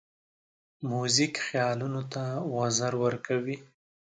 موزیک 0.89 1.33
خیالونو 1.47 2.01
ته 2.13 2.23
وزر 2.55 2.93
ورکوي. 3.03 3.57